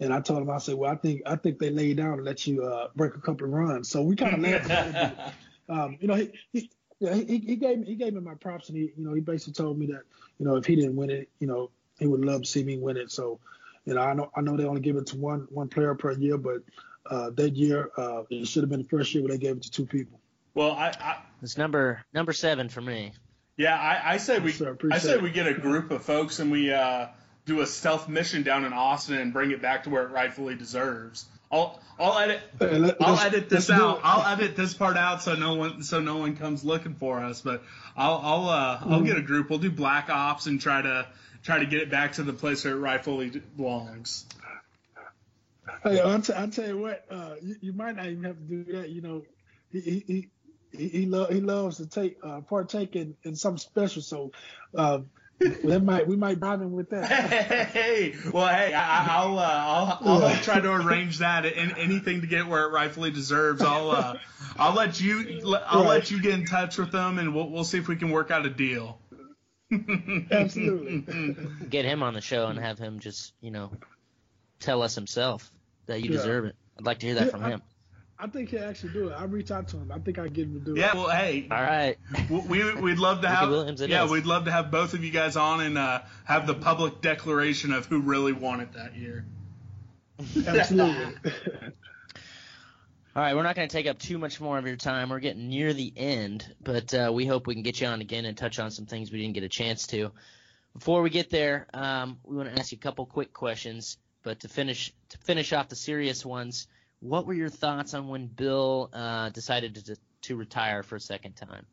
[0.00, 2.24] And I told him, I said, "Well, I think I think they lay down and
[2.24, 5.36] let you uh, break a couple of runs." So we kind of laughed.
[5.68, 8.70] um, you know, he, he Yeah, he, he gave me he gave me my props,
[8.70, 10.04] and he you know he basically told me that
[10.38, 12.78] you know if he didn't win it, you know he would love to see me
[12.78, 13.10] win it.
[13.10, 13.40] So,
[13.84, 16.12] you know I know I know they only give it to one one player per
[16.12, 16.62] year, but
[17.10, 19.62] uh, that year uh, it should have been the first year where they gave it
[19.64, 20.20] to two people.
[20.54, 23.12] Well, I, I It's number number seven for me.
[23.56, 24.76] yeah, I, I say we sir.
[24.90, 25.22] I say it.
[25.22, 27.06] we get a group of folks and we uh,
[27.46, 30.54] do a stealth mission down in Austin and bring it back to where it rightfully
[30.54, 31.26] deserves.
[31.52, 34.00] I'll I'll edit Hey, let- I'll edit this out.
[34.02, 37.40] I'll edit this part out so no one so no one comes looking for us.
[37.42, 37.62] But
[37.96, 39.04] I'll I'll uh, I'll Mm-hmm.
[39.06, 39.50] get a group.
[39.50, 41.06] We'll do Black Ops and try to
[41.42, 44.24] try to get it back to the place where it rightfully belongs.
[45.82, 48.42] Hey, I'll, t- I'll tell you what, uh, you, you might not even have to
[48.42, 48.90] do that.
[48.90, 49.22] You know,
[49.70, 50.28] he he he
[50.76, 54.02] he, he, lo- he loves to take uh, partake in, in something special.
[54.02, 54.32] So
[54.74, 57.10] um, that might we might bribe him with that.
[57.74, 62.20] Hey, well, hey, I, I'll, uh, I'll, I'll help try to arrange that and anything
[62.20, 63.62] to get where it rightfully deserves.
[63.62, 64.18] I'll, uh,
[64.56, 67.78] I'll let you, I'll let you get in touch with them, and we'll, we'll see
[67.78, 69.00] if we can work out a deal.
[70.30, 71.66] Absolutely.
[71.68, 73.72] Get him on the show and have him just you know
[74.60, 75.50] tell us himself
[75.86, 76.16] that you Yeah.
[76.18, 76.56] deserve it.
[76.78, 77.62] I'd like to hear that Yeah, from I- him.
[78.16, 79.12] I think he'll actually do it.
[79.12, 79.90] I'll reach out to him.
[79.92, 80.78] I think I get him to do it.
[80.78, 81.98] Yeah, well, hey, All right.
[82.30, 84.10] we we'd love to have, Williams it yeah, is.
[84.10, 87.72] we'd love to have both of you guys on and uh, have the public declaration
[87.72, 89.26] of who really won it that year.
[90.46, 91.04] Absolutely.
[93.16, 95.10] All right, we're not going to take up too much more of your time.
[95.10, 98.24] We're getting near the end, but uh, we hope we can get you on again
[98.24, 100.10] and touch on some things we didn't get a chance to.
[100.72, 103.98] Before we get there, um, we want to ask you a couple quick questions.
[104.24, 106.66] But to finish to finish off the serious ones,
[107.00, 111.34] what were your thoughts on when Bill uh, decided to to retire for a second
[111.36, 111.66] time?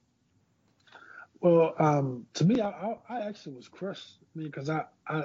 [1.39, 4.17] Well, um, to me, I, I, I actually was crushed.
[4.21, 5.23] I mean, because I, I,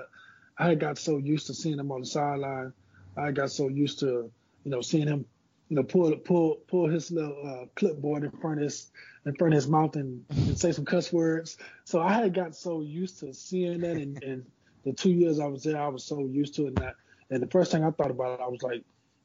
[0.56, 2.72] I had got so used to seeing him on the sideline.
[3.16, 4.30] I got so used to,
[4.64, 5.26] you know, seeing him,
[5.68, 8.92] you know, pull pull pull his little uh, clipboard in front of his
[9.26, 11.58] in front of his mouth and, and say some cuss words.
[11.84, 14.46] So I had got so used to seeing that, and, and
[14.84, 16.78] the two years I was there, I was so used to it.
[16.78, 16.92] And,
[17.30, 18.84] and the first thing I thought about it, I was like,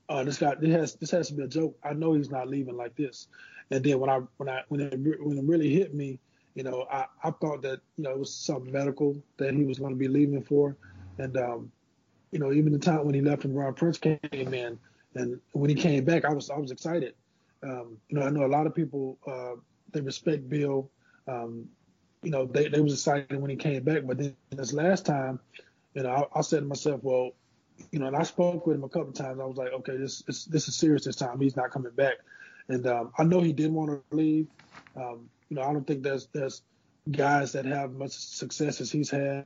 [0.09, 1.77] oh, this guy, this has this has to be a joke.
[1.83, 3.27] I know he's not leaving like this.
[3.69, 6.19] And then when I when I when it when it really hit me,
[6.55, 9.79] you know, I, I thought that you know it was something medical that he was
[9.79, 10.75] going to be leaving for,
[11.17, 11.71] and um,
[12.31, 14.77] you know, even the time when he left and Ron Prince came in,
[15.15, 17.13] and when he came back, I was I was excited.
[17.63, 19.59] Um, you know, I know a lot of people uh,
[19.91, 20.89] they respect Bill.
[21.27, 21.69] Um,
[22.23, 25.39] you know, they, they was excited when he came back, but then this last time,
[25.95, 27.31] you know, I, I said to myself, well,
[27.91, 29.39] you know, and I spoke with him a couple times.
[29.39, 31.39] I was like, okay, this this, this is serious this time.
[31.39, 32.15] He's not coming back,
[32.67, 34.47] and um, I know he did want to leave.
[34.95, 36.61] Um, you know, I don't think there's there's
[37.09, 39.45] guys that have much success as he's had,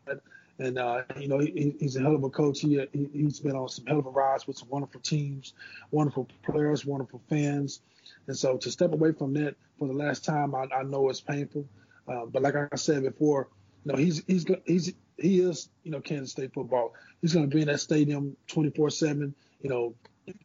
[0.60, 2.60] and uh, you know, he, he's a hell of a coach.
[2.60, 5.54] He, he he's been on some hell of a rides with some wonderful teams,
[5.92, 7.82] wonderful players, wonderful fans,
[8.28, 11.22] and so to step away from that for the last time, I, I know it's
[11.22, 11.66] painful.
[12.08, 13.50] Uh, but like I said before,
[13.84, 16.94] you know, he's he's he's he is you know Kansas State football.
[17.22, 19.34] He's going to be in that stadium 24/7.
[19.62, 19.96] You know,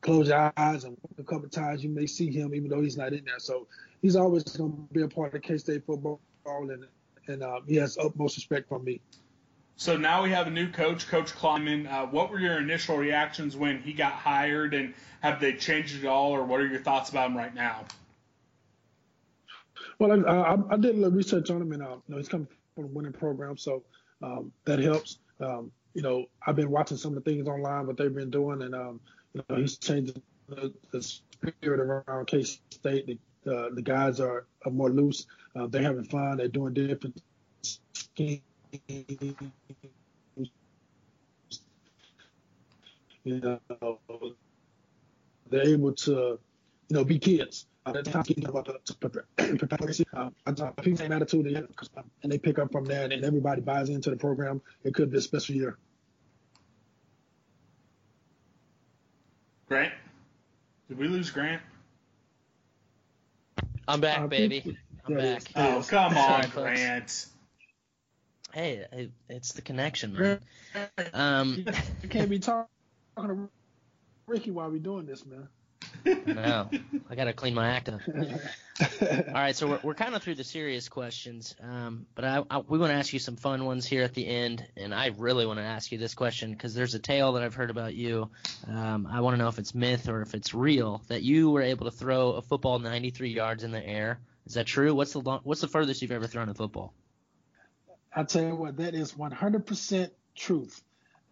[0.00, 2.96] close your eyes and a couple of times you may see him even though he's
[2.96, 3.38] not in there.
[3.38, 3.66] So
[4.02, 6.86] he's always going to be a part of K State football, and
[7.26, 9.00] and uh, he has utmost respect from me.
[9.76, 11.90] So now we have a new coach, Coach Klieman.
[11.90, 16.08] Uh, what were your initial reactions when he got hired, and have they changed at
[16.08, 17.86] all, or what are your thoughts about him right now?
[19.98, 22.28] Well, I, I, I did a little research on him, and uh, you know, he's
[22.28, 23.82] coming from a winning program, so
[24.22, 25.18] um, that helps.
[25.40, 28.62] Um, you know, I've been watching some of the things online what they've been doing,
[28.62, 29.00] and um,
[29.34, 33.06] you know, he's changing the, the spirit around K State.
[33.06, 33.18] The,
[33.50, 35.26] uh, the guys are, are more loose.
[35.56, 36.36] Uh, they're having fun.
[36.36, 37.22] They're doing different
[37.92, 38.42] schemes.
[43.24, 43.60] You know,
[45.48, 46.38] they're able to, you
[46.90, 47.66] know, be kids.
[47.86, 49.24] Uh, that's how speaking about the to prepare,
[49.56, 50.04] preparation.
[50.12, 51.66] Um, I thought people same attitude, and,
[52.22, 54.60] and they pick up from there, and everybody buys into the program.
[54.84, 55.78] It could be a special year.
[59.66, 59.94] Grant?
[60.88, 61.62] Did we lose Grant?
[63.88, 64.76] I'm back, I baby.
[65.06, 65.42] I'm back.
[65.56, 65.76] yeah.
[65.78, 66.54] Oh, come on, folks.
[66.54, 67.26] Grant.
[68.52, 70.40] Hey, it's the connection, man.
[71.14, 71.64] Um,
[72.02, 72.68] You can't be talking
[73.16, 73.48] to
[74.26, 75.48] Ricky while we're doing this, man.
[76.04, 76.70] No,
[77.08, 78.00] I gotta clean my act up.
[79.02, 82.58] All right, so we're, we're kind of through the serious questions, um, but I, I,
[82.58, 85.46] we want to ask you some fun ones here at the end, and I really
[85.46, 88.30] want to ask you this question because there's a tale that I've heard about you.
[88.66, 91.62] Um, I want to know if it's myth or if it's real that you were
[91.62, 94.18] able to throw a football 93 yards in the air.
[94.46, 94.94] Is that true?
[94.94, 96.94] What's the long, what's the furthest you've ever thrown a football?
[98.14, 100.82] I tell you what, that is 100% truth.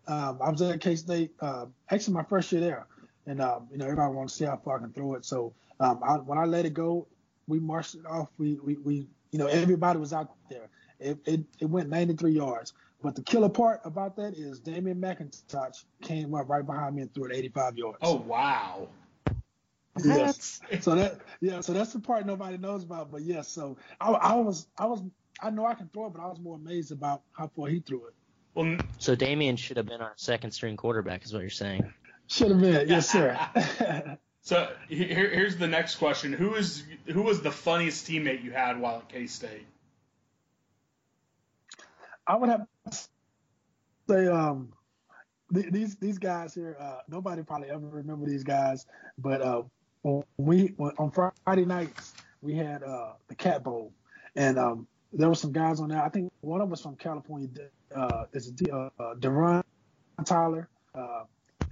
[0.06, 2.86] Um, I was at K State, uh, actually my first year there,
[3.28, 5.24] and um, you know everybody wants to see how far I can throw it.
[5.24, 7.06] So um, I, when I let it go,
[7.46, 8.28] we marched it off.
[8.38, 10.68] We we we you know, everybody was out there.
[10.98, 12.72] It, it, it went 93 yards.
[13.02, 17.14] But the killer part about that is Damion McIntosh came up right behind me and
[17.14, 17.98] threw it 85 yards.
[18.02, 18.88] Oh wow.
[20.04, 20.60] Yes.
[20.80, 23.12] so that yeah, so that's the part nobody knows about.
[23.12, 25.02] But yes, so I, I was I was
[25.40, 27.78] I know I can throw it, but I was more amazed about how far he
[27.80, 28.14] threw it.
[28.54, 31.92] Well, So Damion should have been our second string quarterback, is what you're saying.
[32.28, 33.38] Should have been, yes, sir.
[34.42, 38.78] so here, here's the next question: Who is who was the funniest teammate you had
[38.78, 39.66] while at K State?
[42.26, 42.98] I would have to
[44.10, 44.74] say um,
[45.54, 46.76] th- these these guys here.
[46.78, 48.84] Uh, nobody probably ever remember these guys,
[49.16, 49.62] but uh,
[50.02, 52.12] when we when, on Friday nights
[52.42, 53.90] we had uh, the Cat Bowl,
[54.36, 56.02] and um, there were some guys on there.
[56.02, 57.48] I think one of us from California.
[57.94, 59.64] Uh, a uh, uh, Deron
[60.26, 61.24] Tyler, uh,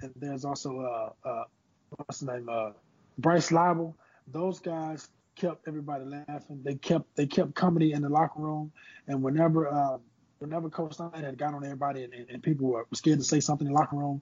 [0.03, 0.81] and there's also
[1.25, 1.45] uh, uh,
[1.91, 2.49] what's name?
[2.49, 2.71] Uh,
[3.19, 3.95] Bryce Leibel.
[4.29, 6.63] Those guys kept everybody laughing.
[6.65, 8.73] They kept they kept comedy in the locker room,
[9.07, 9.99] and whenever uh,
[10.39, 13.67] whenever Coach Stein had got on everybody and, and, people were scared to say something
[13.67, 14.21] in the locker room,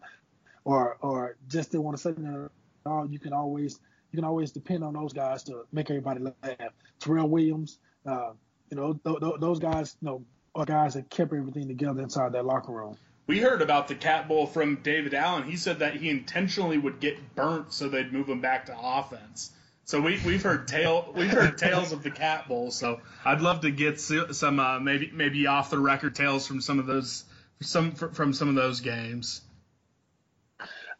[0.64, 3.80] or or just didn't want to say anything at all, you can always
[4.12, 6.72] you can always depend on those guys to make everybody laugh.
[7.00, 8.32] Terrell Williams, uh,
[8.70, 12.32] you know, th- th- those guys, you know, are guys that kept everything together inside
[12.32, 12.96] that locker room.
[13.26, 15.44] We heard about the Cat Bowl from David Allen.
[15.44, 19.50] He said that he intentionally would get burnt so they'd move him back to offense.
[19.86, 22.70] So we we've heard tale we've heard tales of the Cat Bowl.
[22.70, 26.78] So I'd love to get some uh, maybe maybe off the record tales from some
[26.78, 27.24] of those
[27.60, 29.42] some from some of those games.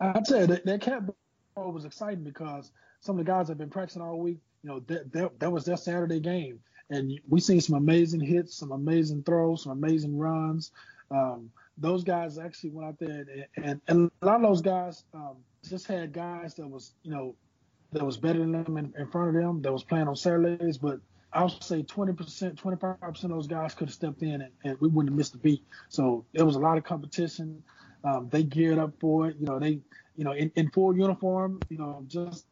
[0.00, 1.02] I tell you that, that Cat
[1.54, 4.38] Bowl was exciting because some of the guys have been practicing all week.
[4.62, 6.60] You know that that, that was their Saturday game,
[6.90, 10.72] and we seen some amazing hits, some amazing throws, some amazing runs.
[11.10, 15.04] Um, those guys actually went out there, and, and, and a lot of those guys
[15.12, 15.36] um,
[15.68, 17.34] just had guys that was you know
[17.92, 20.78] that was better than them in, in front of them that was playing on Saturdays,
[20.78, 21.00] but
[21.32, 24.88] I would say 20%, 25% of those guys could have stepped in and, and, we
[24.88, 25.64] wouldn't have missed a beat.
[25.88, 27.62] So there was a lot of competition.
[28.04, 29.36] Um, they geared up for it.
[29.40, 29.80] You know, they,
[30.16, 32.46] you know, in, in full uniform, you know, just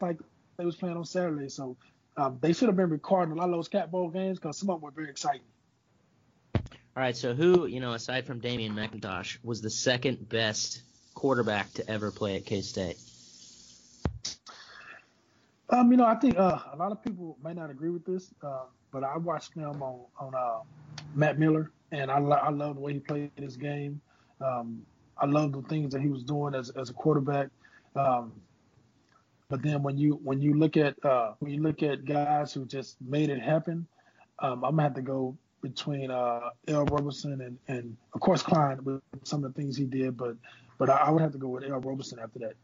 [0.00, 0.18] like
[0.56, 1.48] they was playing on Saturday.
[1.48, 1.76] So
[2.16, 4.70] um, they should have been recording a lot of those Cat Bowl games because some
[4.70, 5.42] of them were very exciting.
[6.96, 10.80] All right, so who, you know, aside from Damion McIntosh, was the second best
[11.14, 12.96] quarterback to ever play at K State?
[15.68, 18.32] Um, you know, I think uh, a lot of people may not agree with this,
[18.42, 20.60] uh, but I watched him on on uh,
[21.14, 24.00] Matt Miller, and I lo- I love the way he played his game.
[24.40, 24.80] Um,
[25.18, 27.48] I love the things that he was doing as as a quarterback.
[27.94, 28.32] Um,
[29.50, 32.64] but then when you when you look at uh, when you look at guys who
[32.64, 33.86] just made it happen,
[34.38, 35.36] um, I'm gonna have to go
[35.68, 39.84] between uh, Ell Roberson and, and of course Klein with some of the things he
[39.84, 40.36] did, but
[40.78, 42.54] but I, I would have to go with Ell Roberson after that.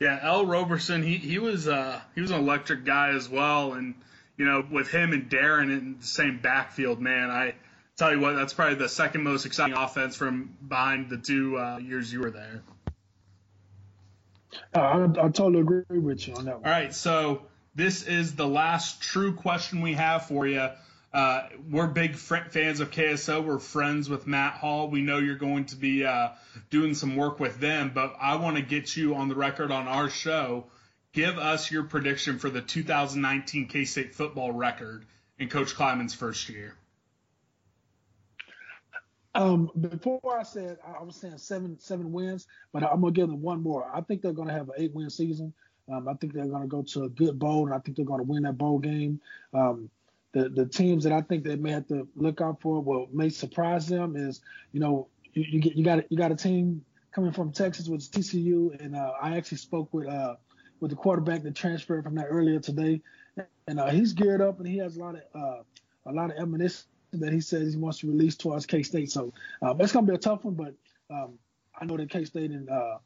[0.00, 3.94] Yeah, Ell Roberson, he he was uh he was an electric guy as well, and
[4.36, 7.54] you know with him and Darren in the same backfield, man, I
[7.96, 11.78] tell you what, that's probably the second most exciting offense from behind the two uh,
[11.78, 12.62] years you were there.
[14.74, 16.64] Uh, I, I totally agree with you on that one.
[16.64, 17.42] All right, so
[17.74, 20.68] this is the last true question we have for you.
[21.14, 23.44] Uh, we're big fans of KSO.
[23.44, 24.90] We're friends with Matt Hall.
[24.90, 26.30] We know you're going to be uh,
[26.70, 29.86] doing some work with them, but I want to get you on the record on
[29.86, 30.64] our show.
[31.12, 35.06] Give us your prediction for the 2019 K State football record
[35.38, 36.74] in Coach Klieman's first year.
[39.36, 43.40] Um, before I said I was saying seven seven wins, but I'm gonna give them
[43.40, 43.88] one more.
[43.92, 45.52] I think they're gonna have an eight win season.
[45.88, 48.24] Um, I think they're gonna go to a good bowl, and I think they're gonna
[48.24, 49.20] win that bowl game.
[49.52, 49.90] Um,
[50.34, 53.30] the the teams that I think they may have to look out for, what may
[53.30, 54.40] surprise them is,
[54.72, 58.10] you know, you, you get you got you got a team coming from Texas with
[58.10, 60.34] TCU, and uh, I actually spoke with uh,
[60.80, 63.00] with the quarterback that transferred from that earlier today,
[63.68, 65.62] and uh, he's geared up and he has a lot of uh,
[66.06, 69.12] a lot of ammunition that he says he wants to release towards K State.
[69.12, 70.74] So um, it's gonna be a tough one, but
[71.14, 71.38] um,
[71.80, 72.98] I know that K State and uh,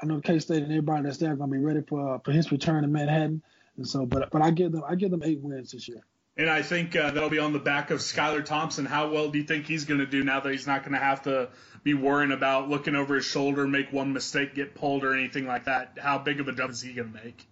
[0.00, 2.30] I know K State and everybody that's there are gonna be ready for uh, for
[2.30, 3.42] his return to Manhattan.
[3.76, 6.04] And so, but but I give them I give them eight wins this year.
[6.38, 8.84] And I think uh, that'll be on the back of Skylar Thompson.
[8.84, 10.98] How well do you think he's going to do now that he's not going to
[10.98, 11.48] have to
[11.82, 15.64] be worrying about looking over his shoulder, make one mistake, get pulled, or anything like
[15.64, 15.98] that?
[15.98, 17.46] How big of a jump is he going to make?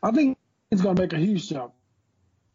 [0.00, 0.38] I think
[0.70, 1.72] he's going to make a huge jump.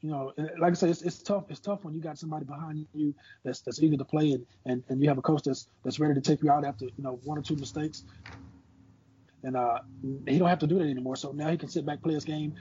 [0.02, 1.46] You know, like I said, it's, it's tough.
[1.50, 4.84] It's tough when you got somebody behind you that's that's eager to play, and, and,
[4.90, 7.20] and you have a coach that's that's ready to take you out after you know
[7.24, 8.04] one or two mistakes.
[9.44, 9.80] And uh,
[10.28, 11.16] he don't have to do that anymore.
[11.16, 12.56] So now he can sit back, play his game,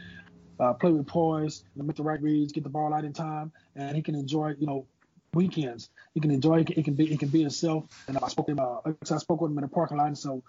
[0.58, 3.96] uh, play with poise, make the right reads, get the ball out in time, and
[3.96, 4.86] he can enjoy, you know,
[5.34, 5.90] weekends.
[6.14, 6.64] He can enjoy.
[6.64, 7.06] He can, be.
[7.06, 7.84] He can be himself.
[8.08, 8.60] And I spoke to him.
[8.60, 10.42] Uh, I spoke with him in the parking lot, so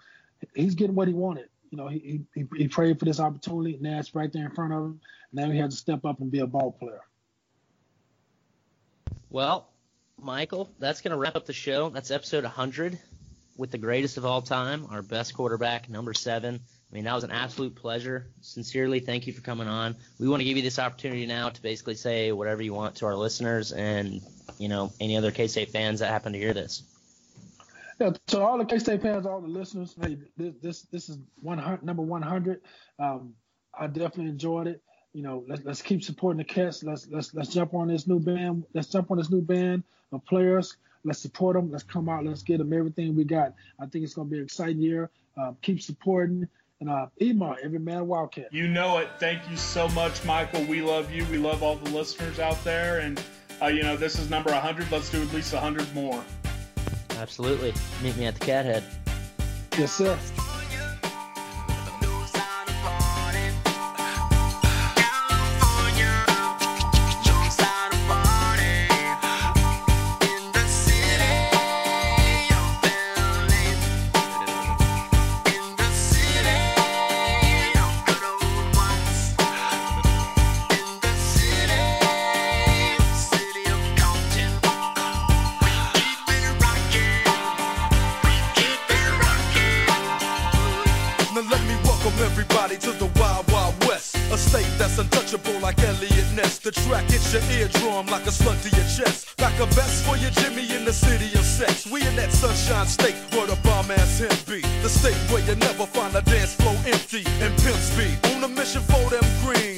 [0.54, 1.48] he's getting what he wanted.
[1.70, 3.78] You know, he he, he prayed for this opportunity.
[3.80, 5.00] Now it's right there in front of him.
[5.32, 7.02] Now he has to step up and be a ball player.
[9.30, 9.68] Well,
[10.18, 11.90] Michael, that's going to wrap up the show.
[11.90, 12.98] That's episode 100
[13.58, 16.60] with the greatest of all time, our best quarterback, number seven.
[16.90, 18.28] I mean, that was an absolute pleasure.
[18.40, 19.94] Sincerely, thank you for coming on.
[20.18, 23.06] We want to give you this opportunity now to basically say whatever you want to
[23.06, 24.22] our listeners and,
[24.58, 26.82] you know, any other K State fans that happen to hear this.
[28.00, 31.18] Yeah, to all the K State fans, all the listeners, hey, this this, this is
[31.42, 32.62] one number 100.
[32.98, 33.34] Um,
[33.78, 34.82] I definitely enjoyed it.
[35.12, 36.82] You know, let's let's keep supporting the Cats.
[36.82, 38.64] Let's let's let's jump on this new band.
[38.72, 39.82] Let's jump on this new band
[40.12, 40.76] of players.
[41.04, 41.70] Let's support them.
[41.70, 42.24] Let's come out.
[42.24, 43.54] Let's get them everything we got.
[43.78, 45.10] I think it's going to be an exciting year.
[45.36, 46.48] Uh, keep supporting.
[46.80, 48.52] And uh, EMAW, every man Wildcat.
[48.52, 49.08] You know it.
[49.18, 50.64] Thank you so much, Michael.
[50.64, 51.24] We love you.
[51.24, 53.00] We love all the listeners out there.
[53.00, 53.20] And,
[53.60, 54.90] uh, you know, this is number 100.
[54.92, 56.22] Let's do at least 100 more.
[57.10, 57.74] Absolutely.
[58.00, 58.84] Meet me at the Cathead.
[59.76, 60.16] Yes, sir.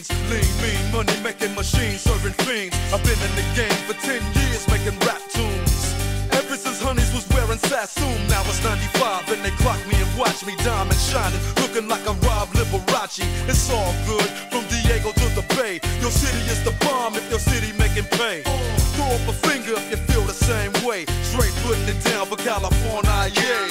[0.03, 0.31] change.
[0.31, 2.77] Lean, mean, money making machines, serving fiends.
[2.93, 5.95] I've been in the game for 10 years making rap tunes.
[6.33, 10.45] Ever since Honeys was wearing Sassoon, now it's 95 and they clock me and watch
[10.47, 13.25] me diamond shining, looking like I Rob Liberace.
[13.49, 15.81] It's all good from Diego to the Bay.
[16.01, 18.43] Your city is the bomb if your city making pay.
[18.95, 21.05] Throw up a finger if you feel the same way.
[21.23, 23.70] Straight putting it down for California, yeah.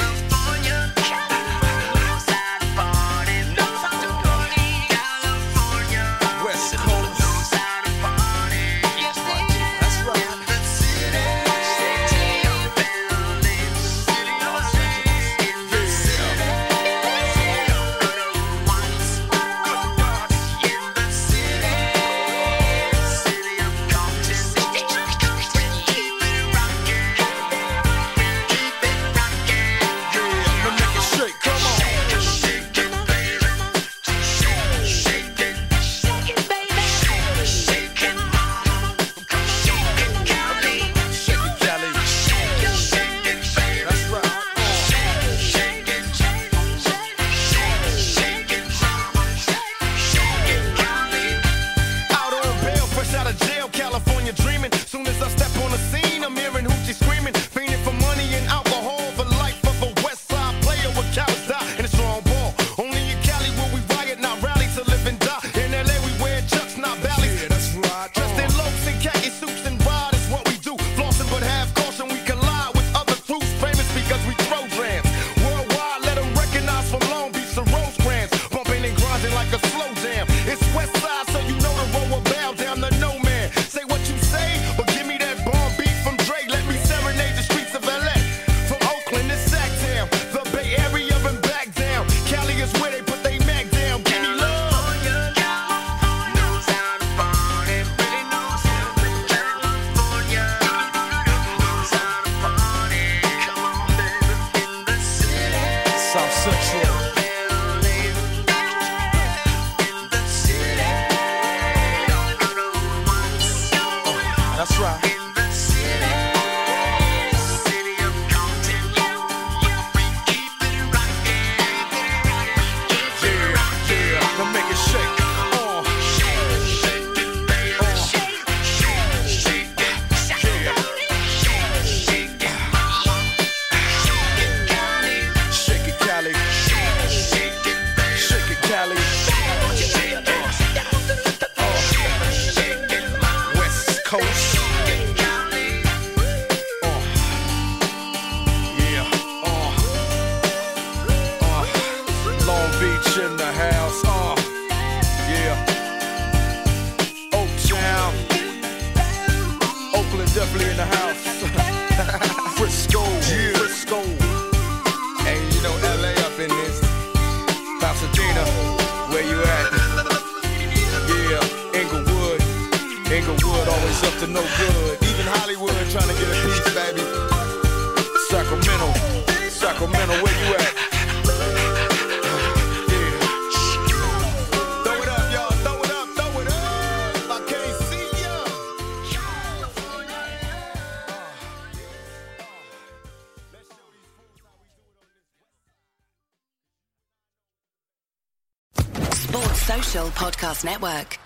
[200.50, 201.18] Podcast Network.